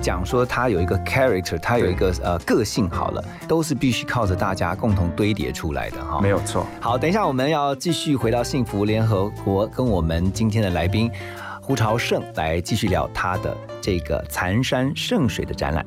[0.02, 6.20] 讲说他有一个 character，他有一个呃个性，好了，都是必须靠着大家共同堆叠出来的哈。
[6.22, 6.66] 没有错。
[6.80, 11.10] 好，等一下我们要继续回到幸福联合国，跟我们今天的来宾
[11.62, 15.86] 胡朝胜来继续聊他的这个残山剩水的展览。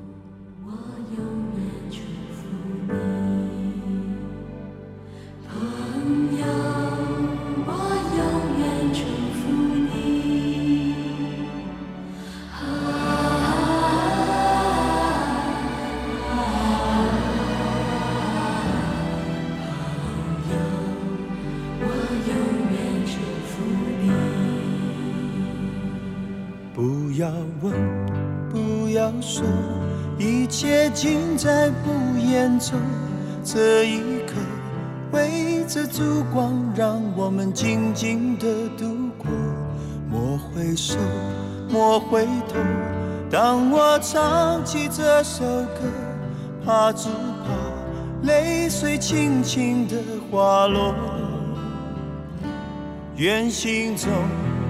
[53.26, 54.08] 愿心中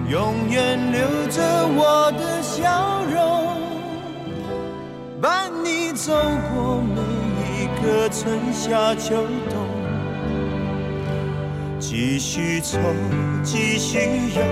[0.08, 1.42] 永远留着
[1.76, 3.60] 我的笑容，
[5.20, 6.14] 伴你走
[6.48, 7.02] 过每
[7.52, 9.14] 一个春夏秋
[9.50, 9.68] 冬。
[11.78, 12.78] 继续走，
[13.42, 13.98] 继续
[14.34, 14.42] 游，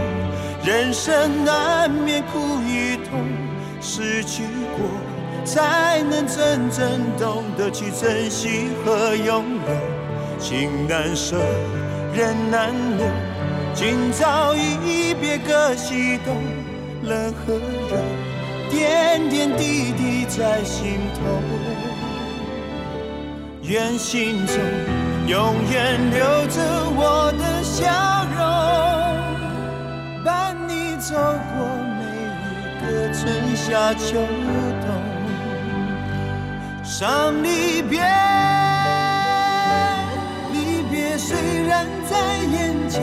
[0.63, 3.25] 人生难免苦与痛，
[3.81, 4.43] 失去
[4.77, 4.87] 过
[5.47, 10.39] 才能真正懂得去珍惜和拥有。
[10.39, 11.39] 情难舍，
[12.13, 13.34] 人难留。
[13.77, 16.37] 今朝一别各西东，
[17.03, 17.55] 冷和
[17.91, 17.97] 热，
[18.71, 21.43] 点点滴滴在心头。
[23.63, 24.55] 愿心中
[25.27, 26.63] 永远留着
[26.95, 27.83] 我的笑
[28.37, 28.39] 容，
[30.25, 31.67] 伴你走过
[31.99, 32.05] 每
[32.55, 33.23] 一个春
[33.57, 34.21] 夏秋
[34.87, 34.89] 冬。
[36.85, 38.01] 伤离别，
[40.53, 43.03] 离别虽然在眼前。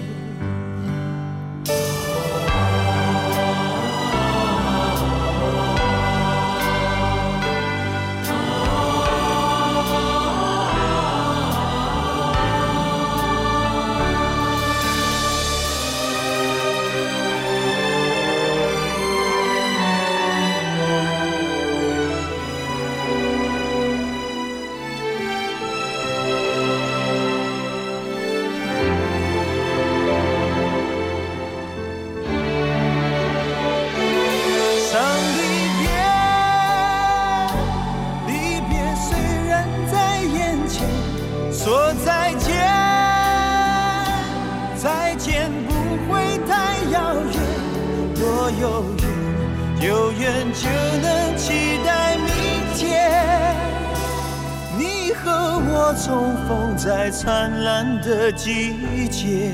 [48.61, 50.69] 有缘有缘就
[51.01, 52.27] 能期待明
[52.75, 53.55] 天
[54.77, 59.51] 你和我重逢在灿烂的季节。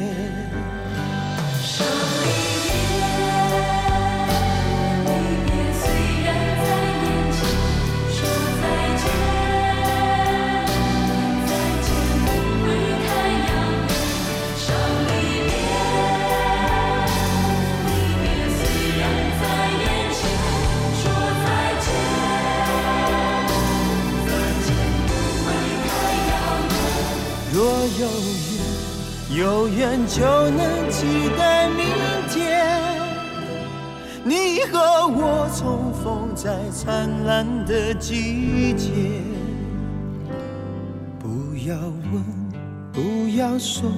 [28.00, 30.22] 有缘有缘就
[30.52, 31.84] 能期待明
[32.30, 32.64] 天，
[34.24, 38.92] 你和我重逢在灿烂的季节。
[41.18, 41.76] 不要
[42.14, 42.24] 问，
[42.94, 43.90] 不要说，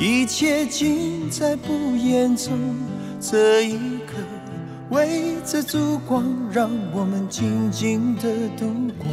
[0.00, 2.58] 一切尽在不言中。
[3.20, 4.16] 这一刻，
[4.90, 8.22] 围着烛光，让我们静静的
[8.56, 8.66] 度
[8.98, 9.06] 过。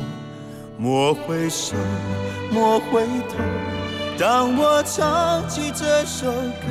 [0.79, 1.75] 莫回首，
[2.51, 3.84] 莫回头。
[4.17, 6.67] 当我唱起这首歌，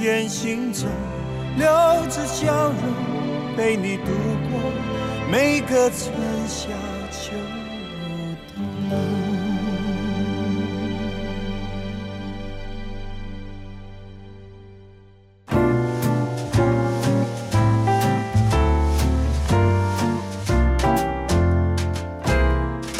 [0.00, 0.88] 愿心中
[1.56, 1.64] 留
[2.10, 4.10] 着笑容，陪你度
[4.50, 4.60] 过
[5.30, 6.12] 每个春
[6.48, 6.66] 夏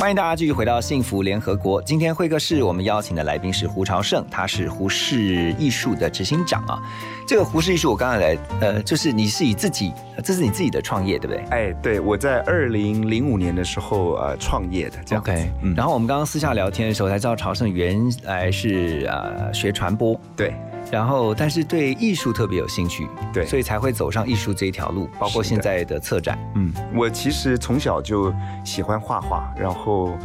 [0.06, 1.82] 欢迎大家继续回到幸福联合国。
[1.82, 6.80] 今天会客室我们邀请的来宾是胡朝胜，他是胡适艺术的执行长啊。
[7.26, 9.92] 这个胡适艺术，我刚才来，呃，就是你是以自己，
[10.22, 11.44] 这是你自己的创业，对不对？
[11.50, 15.20] 哎，对，我在二零零五年的时候呃创业的，这样。
[15.20, 15.74] OK，嗯。
[15.74, 20.54] 然后我们刚刚私下聊天的时候才知道，朝胜原来是呃学传播，对。
[20.90, 26.38] 然后，但是对艺术特别有兴趣，对，所以才会走上艺术这一条路，包括现在的策展。
[26.54, 28.32] 嗯，我其实从小就
[28.64, 30.16] 喜欢画画，然后，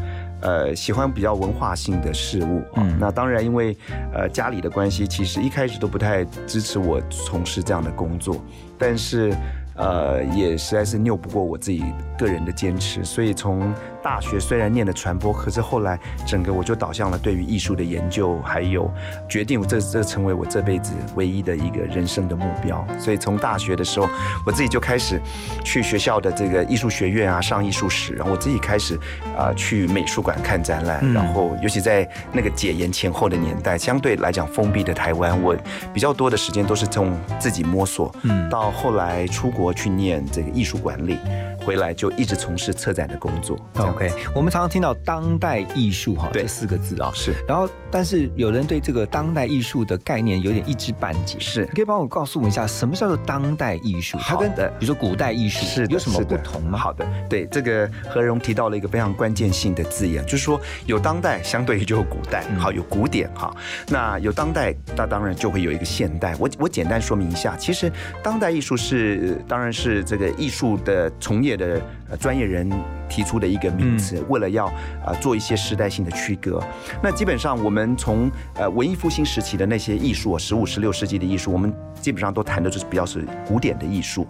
[0.42, 2.62] 呃，喜欢比较文化性的事物。
[2.76, 3.76] 嗯，那当然，因为
[4.14, 8.44] 呃家里的关系，其实一开始都不太支持我从事这样的工作。
[8.78, 9.34] 但是，
[9.76, 11.84] 呃，也实在是拗不过我自己
[12.18, 18.92] 个人的坚持，所以从大学虽然念的传播，可是后来整个我就导向了对于艺术的研究，还有
[19.30, 22.86] 决定这这成为我这辈子唯一的一个人生的目标。
[23.00, 24.08] 所以从大学的时候，
[24.46, 25.22] 我自己就开始
[25.64, 29.00] 去学校的这个艺术学院啊上艺术史，然后我自己开始
[29.38, 35.56] 啊、去美术馆看展览，然后尤其在那个解严前后的年代，相对来讲封闭的台湾，我
[35.94, 41.18] 比较多的时间都是从自己摸索，嗯，到后来出国去念这个艺术管理，
[41.64, 43.58] 回来就一直从事策展的工作。
[43.78, 54.18] OK，我们常常听到当代艺术哈对这四个字啊，是然后但是有人对这个当代艺术的概念有点一知半解，是你可以帮我告诉我一下什么叫做当代艺术？
[54.20, 56.78] 它跟比如说古代艺术是有什么不同吗？
[56.78, 63.56] 好的，对这个何荣提到了一个非常关键性的字眼，就是说有当代，相对于就有古代，嗯好有古典哈。
[63.88, 66.36] 那有当代，那当然就会有一个现代。
[66.40, 67.92] 我我简单说明一下，其实
[68.24, 72.70] 当代艺术是当然是这个艺术的从业的呃专业人
[73.10, 74.66] 提出的一个名词，嗯为了要
[75.06, 76.62] 呃做一些时代性的区隔。
[77.02, 84.26] 那基本上我们从呃文艺复兴时期的那些艺术，十五、十六世纪的艺术，我们基本上都谈的就是比较是古典的艺术。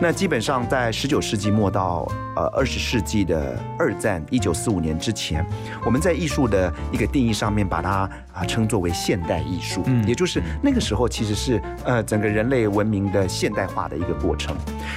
[0.00, 2.06] 那基本上在十九世纪末到
[2.36, 5.46] 呃二十世纪的二战一九四五年之前，
[5.86, 14.56] 我们在艺术的一个定义上面把它啊称作为现代艺术，嗯也就是那个时候其实是呃整个人类文明的现代化的一个过程。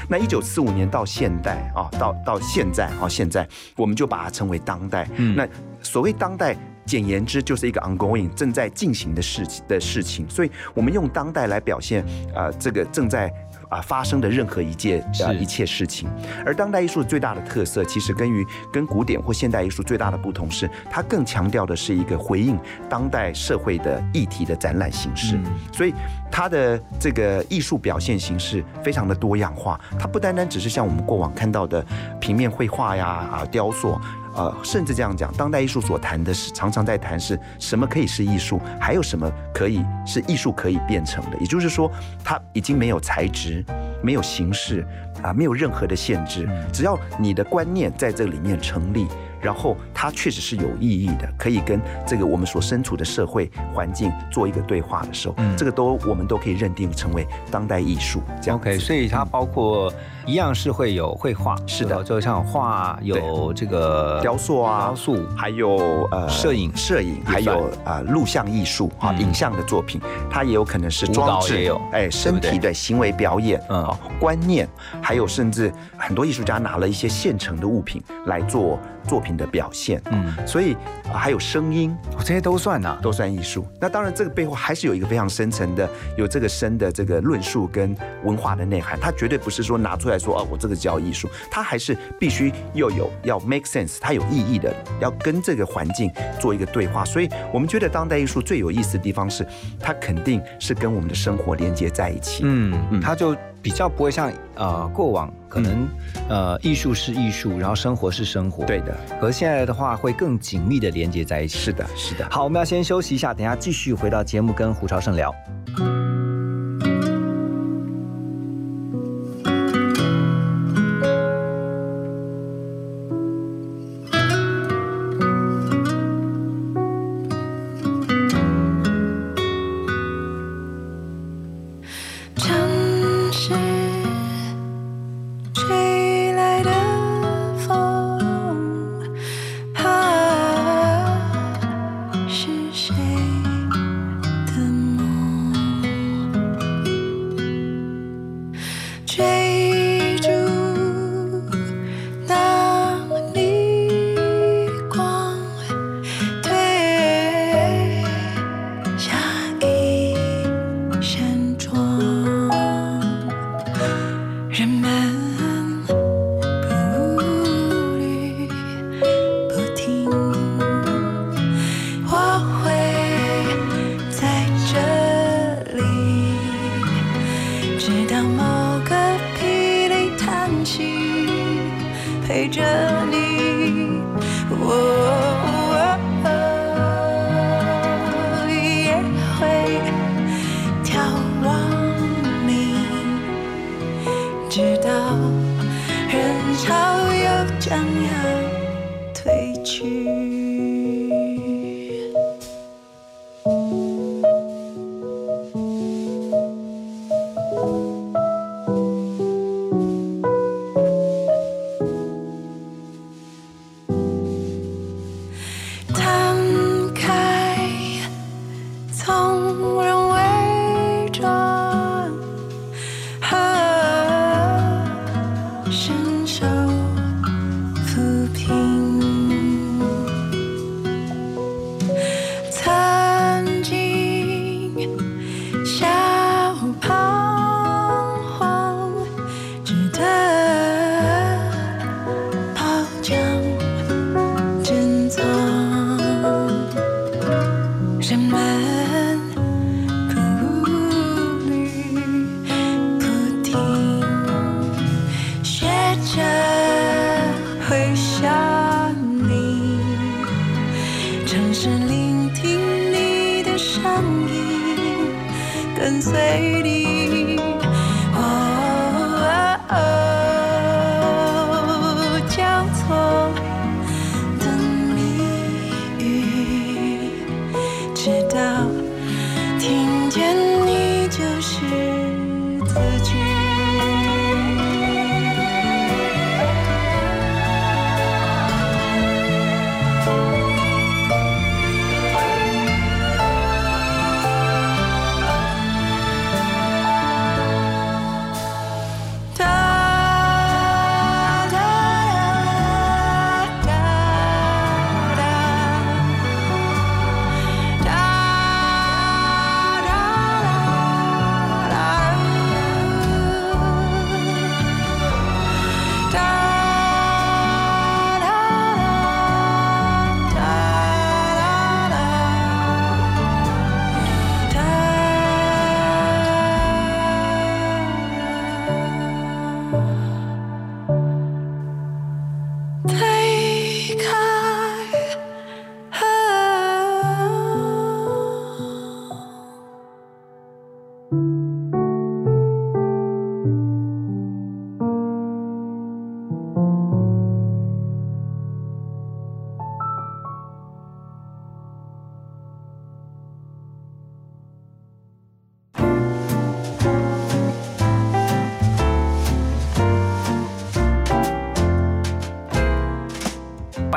[0.09, 5.07] 那一九四五年到现代啊，到到现在啊，现在我们就把它称为当代。
[5.15, 5.47] 嗯那
[5.81, 6.55] 所谓当代。
[6.85, 12.05] 简言之，就是一个 ongoing 正在进行的事情的事情，所以我们用当代来表现，
[12.35, 13.31] 呃，这个正在
[13.67, 16.07] 啊、发生的任何一件啊、一切事情。
[16.45, 25.35] 而当代艺术最大的特色，其实跟于跟古典或现代艺术最大的不同是，它更强调的是一个回应当代社会的议题的展览形式。
[25.37, 25.93] 嗯所以
[26.31, 31.83] 它的这个艺术表现形式非常的多样化，它不单单只是像我们过往看到的
[32.19, 33.99] 平面绘画呀、啊雕塑。
[34.35, 41.37] 呃，甚至这样讲，当代艺术所谈的是常常在谈是什么可以是艺术，还有什么可以是艺术可以变成的。
[41.39, 41.91] 也就是说，
[42.23, 43.63] 它已经没有材质，
[44.03, 44.85] 没有形式
[45.23, 49.07] 啊，没有任何的限制，只要你的观念在这里面成立，
[49.41, 58.21] 然后它确实是有意义的，可以跟这个我们所身处的社会环境做一个对话的时候，这个都我们都可以认定成为当代艺术。
[58.41, 59.91] 这样 OK，所以它包括
[60.25, 62.03] 一样是会有绘画，是的。
[62.03, 65.25] 就像画有这个雕塑啊，雕塑。
[65.35, 66.71] 还有呃摄影。
[66.75, 69.21] 摄影，还有啊录像艺术啊，嗯。
[69.21, 73.83] 影像的作品，它也有可能是装置，哎，身体的行为表演，嗯。
[73.83, 74.67] 啊，观念，
[75.01, 80.73] 还有甚至很多艺术家拿了一些现成的物品来做作品的表现，嗯嗯，所以
[81.13, 83.65] 啊还有声音，哦这些都算呐、都算艺术。
[83.79, 88.99] 那当然，这个背后还是有一个非常深层的、有这个深的这个论述跟文化的内涵。
[88.99, 97.03] 它绝对不是说拿出来说哦，我这个叫艺术，它还是必须又有要 make sense，它有意义的，要跟这个环境做一个对话。
[97.05, 99.45] 所以我们觉得当代艺术最有意思的地方是，
[99.79, 102.43] 它肯定是跟我们的生活连接在一起。
[102.43, 105.87] 嗯，嗯它就比较不会像呃过往可能、
[106.29, 111.57] 呃艺术是艺术，然后生活是生活，对，的，和现在的话会更紧密的连接在一起。
[111.57, 112.27] 是的，是的。
[112.29, 115.33] 好，我们要先休息一下，等一下继续回到节目跟胡朝胜聊。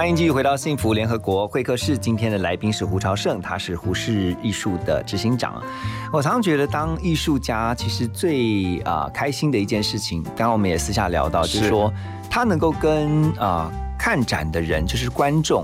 [0.08, 1.98] 欢迎继续回到幸福联合国会客室。
[1.98, 5.62] 今天的来宾是胡朝胜，他是胡适艺术的执行长。
[6.10, 11.92] 我常常觉得，当艺术家其实最啊、呃开心的一件事情，刚刚我们也私下聊到，就是是说
[12.30, 15.62] 他能够跟啊、呃看展的人，就是观众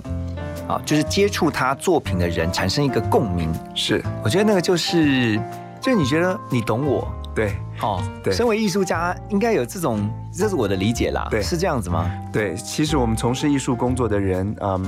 [0.69, 3.51] 啊、就是接触他作品的人产生一个共鸣。
[3.75, 5.41] 是我觉得那个就是，
[5.81, 12.11] 就是你觉得你懂我对哦，对身为艺术家应该有这种，这是我的理解啦，对是这样子吗？
[12.33, 12.55] 对。
[12.57, 14.83] 其实我们从事艺术工作的人，嗯，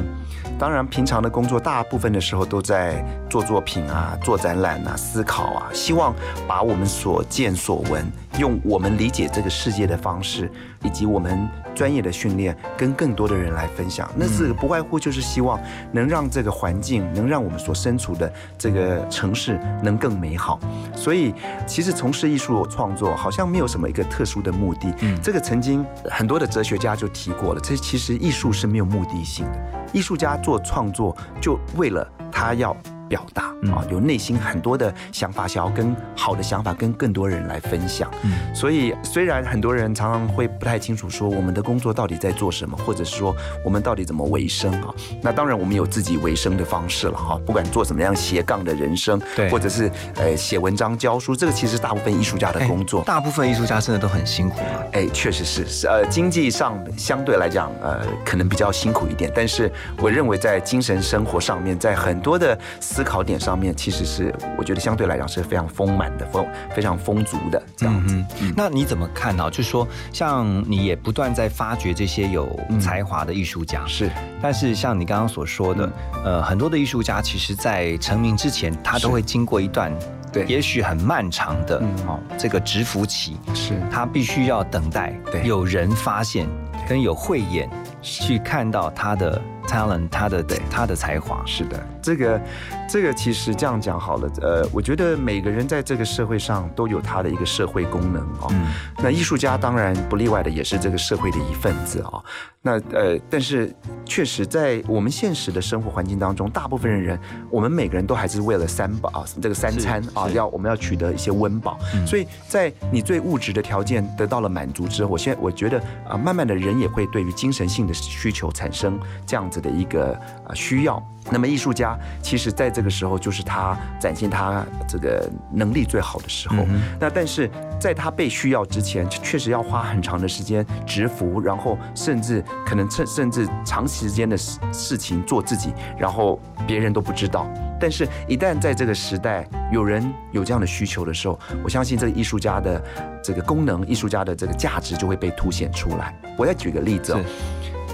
[0.58, 6.14] 当然平常的工作大部分的时候都在做作品啊、做展览啊、思考啊，希望
[6.46, 8.04] 把我们所见所闻，
[8.38, 10.50] 用我们理解这个世界的方式，
[10.82, 14.10] 以及我们专业的训练，跟更多的人来分享。
[14.16, 15.60] 那是不外乎就是希望
[15.92, 20.58] 能让这个环境，能让我们所身处的这个城市能更美好。
[20.94, 21.34] 所以，
[21.66, 24.92] 其实从事艺术创作好像没有什么一个特殊的目的。
[25.00, 29.58] 嗯这个曾经很多的哲学家就提过了，这其实艺术是没有目的性的。
[29.92, 32.76] 艺术家做创作就为了他要。
[33.08, 38.10] 表达嗯啊，有内心很多的想法，想要跟好的想法跟更多人来分享。
[38.22, 43.34] 嗯所以虽然很多人常常会不太清楚说我们的工作到底在做什么，或者是说
[43.64, 44.94] 我们到底怎么维生啊？
[45.22, 53.02] 那当然我们有自己维生的方式了哈，不管做什么样斜杠的人生，对或者是呃写文章教书，这个其实大部分艺术家的工作。
[53.04, 54.82] 大部分艺术家真的都很辛苦嘛。
[54.92, 62.58] 哎，确实是，是呃，经济上相对来讲，呃，可能比较辛苦一点，但是我认为在精神生活上面，在很多的
[62.96, 68.16] 思考点上面，其实是我觉得相对来讲是非常丰满的，丰非常丰足的这样子。
[68.40, 72.48] 嗯，那你怎么看呢、就是说，像你也不断在发掘这些有
[72.80, 76.24] 才华的艺术家，是但是像你刚刚所说的，嗯。
[76.24, 79.92] 呃，很多的艺术家其实在成名之前，他都会经过一段
[80.32, 80.46] 对。
[80.46, 82.06] 也许很漫长的嗯。
[82.06, 83.78] 哦这个蛰伏期，是。
[83.90, 85.46] 他必须要等待对。
[85.46, 86.48] 有人发现
[86.88, 87.68] 跟有慧眼
[88.00, 91.42] 去看到他的 talent，他的他的才华。
[91.44, 92.40] 是的，这个
[92.88, 98.48] 这个其实这样讲好了，呃，我觉得每个人在这个社会上都有他的一个社会功能哦。
[98.50, 98.66] 嗯
[98.98, 102.22] 那艺术家当然不例外的，也是这个社会的一份子啊、
[102.62, 103.72] 那呃，但是
[104.04, 107.18] 确实在我们现实的生活环境当中，大部分的人，
[107.50, 111.78] 我们每个人都还是为了三宝啊，这个三餐啊，要我们要取得一些温饱。
[112.06, 120.12] 所以在你最物质的条件得到了满足之后，我现在我觉得啊、慢慢的人也会对于精神性的需求产生这样子的一个
[120.46, 121.02] 啊、需要。
[121.28, 126.64] 那么艺术家其实在这个时候就是他展现他这个能力最好的时候。
[127.00, 127.50] 那但是
[127.80, 137.44] 在他被需要之前，确实要花很长的时间蛰伏，然后甚至可能甚甚至长时间的事事情做自己，然后别人都不知道。
[137.78, 142.82] 但是，一旦在这个时代有人有这样的需求的时候，我相信这个艺术家的
[143.22, 146.14] 这个功能、艺术家的这个价值就会被凸显出来。
[146.38, 147.20] 我再举个例子哦，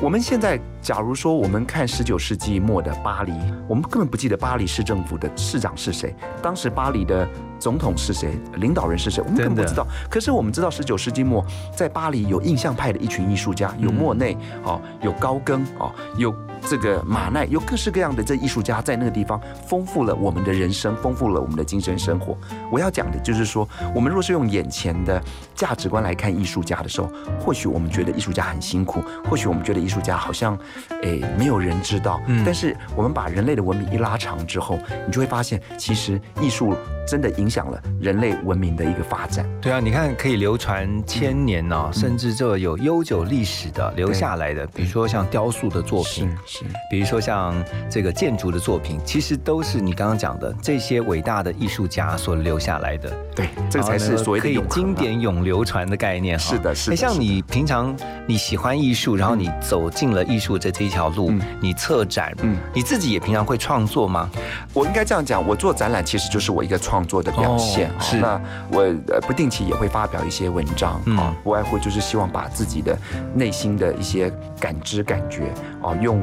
[0.02, 3.32] 我们现在假如说我们看十九世纪末的巴黎，
[3.68, 7.24] 我们根本不记得巴黎市政府的市长是谁，当时巴黎的
[7.56, 9.86] 总统是谁，领导人是谁，我们根本不知道。
[10.10, 16.34] 可是我们知道，十九世纪末在巴黎有印象派的一群艺术家，有莫内哦，有高更哦，有
[16.68, 22.36] 这个马奈，有各式各样的这艺术家在那个地方，丰富了我们的人生，丰富了我们的精神生活。
[22.70, 25.22] 我要讲的就是说，我们若是用眼前的
[25.54, 30.58] 价值观来看艺术家的时候，或许我们觉得艺术家很辛苦，或许我们觉得艺术家好像，
[31.02, 32.20] 诶，没有人知道。
[32.44, 36.74] 但是我们把人类的文明一拉长之后，你就会发现，其实艺术
[37.06, 39.46] 真的影响了人类文明的一个发展。
[39.60, 47.54] 对啊，你看可以流传千年呢、甚至这有悠久历史的留下来的，比如说像雕塑的作品，是比如说像
[47.88, 53.10] 这个建筑的作品，其实都是你刚刚讲的这些伟大的艺术家所留下来的。
[53.34, 56.44] 对，这个才是所谓的经典永流传的概念哈。
[56.44, 57.96] 是的是的哎像你平常
[58.26, 64.28] 你喜欢艺术，然后你走进了艺术这这一条路，嗯你策展，嗯你自己也平常会创作吗？
[64.74, 67.88] 我应该这样讲，我做展览其实就是我一个创作的表现。
[67.88, 68.38] 哦是那
[68.70, 72.94] 我呃不定期也会发表一些文章嗯啊，不外乎就是希望把自己的
[73.34, 74.30] 内心的一些
[74.60, 75.44] 感知、感觉
[75.80, 76.22] 啊，用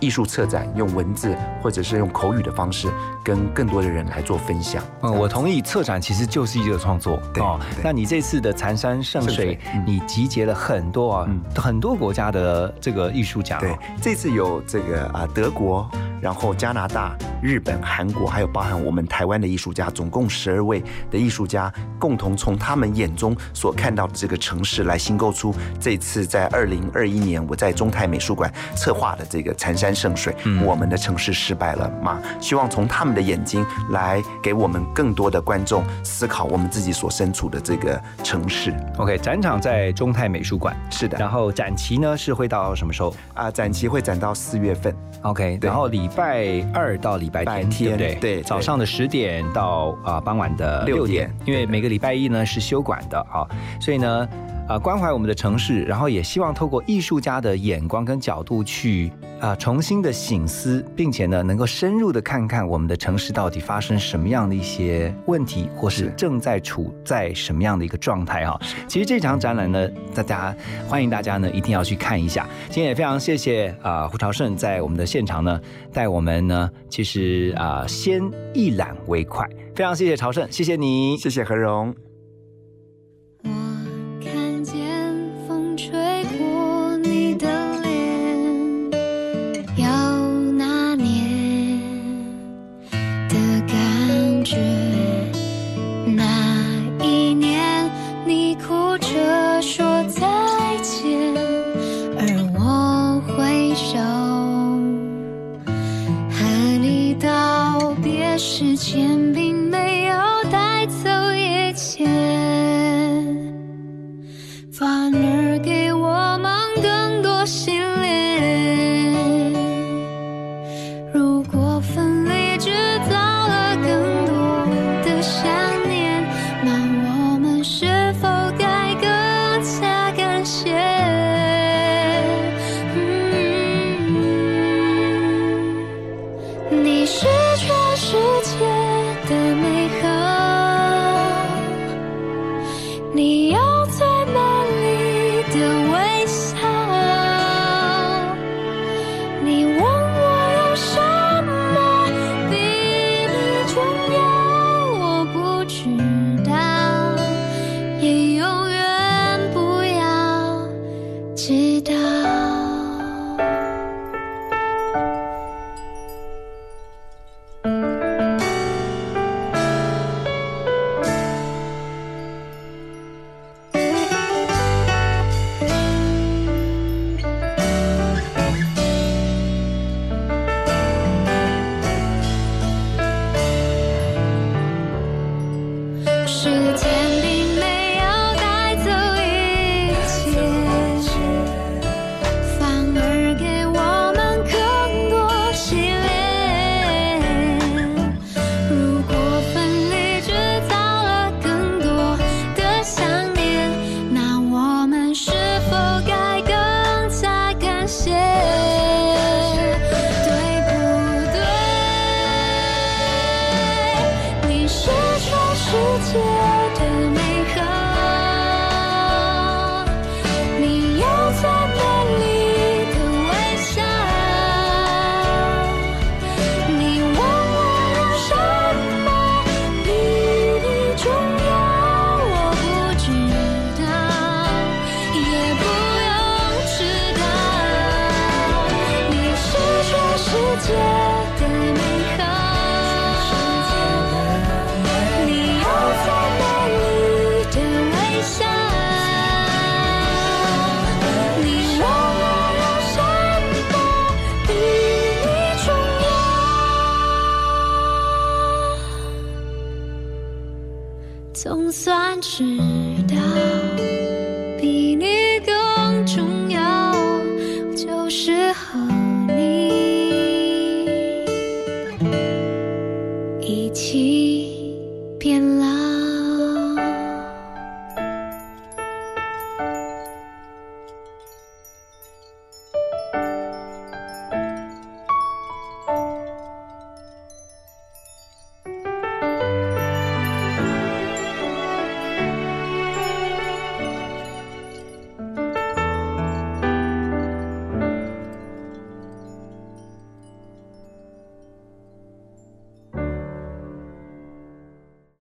[0.00, 2.88] 艺术策展、用文字或者是用口语的方式，
[3.24, 4.82] 跟更多的人来做分享。
[5.02, 7.20] 嗯，我同意，策展其实就是一个创作。
[7.34, 7.82] 对对。
[7.82, 11.40] 那你这次的残山圣水圣水，嗯你集结了很多啊，嗯。
[11.54, 15.88] 很多国家的这个艺术家、对哦。，这次有这个啊德国，
[16.20, 30.34] 然后加拿大、日本、韩国，还有包含我们台湾的艺术家，总共十二位的艺术家，共同从他们眼中所看到的这个城市来新构出这次在二零二一年我在中泰美术馆策划的这个残山圣水，
[30.64, 32.20] 我们的城市失败了吗？
[32.40, 38.74] 希望从他们的眼睛来给我们更多的观众思考我们自己所身处的这个城市。
[38.96, 44.94] OK，展场在中泰美术馆，是的，然后展期呢是会到什么时候啊，展期会展到四月份。
[45.22, 48.08] ？OK，然后礼拜二到礼拜拜天，对不对？
[48.08, 53.46] 天对早上的十点到啊、傍晚的六点，因为每个礼拜一呢是休馆的啊，
[53.80, 54.28] 所以呢。
[54.68, 59.10] 啊，关怀我们的城市，然后也希望透过艺术家的眼光跟角度去
[59.40, 68.60] 啊重新的醒思，并且呢能够深入的看看我们的城市到底发生什么样的一些问题，或是是正在处在什么样的一个状态哈。
[68.86, 70.54] 其实这场展览呢，大家
[70.86, 72.46] 欢迎大家呢一定要去看一下。
[72.68, 75.58] 今天也非常谢谢啊、胡朝胜在我们的现场呢
[75.94, 82.07] 带我们呢，其实啊、先一览为快，非常谢谢朝胜，谢谢你，谢谢何荣。